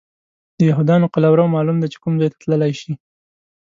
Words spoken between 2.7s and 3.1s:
شي.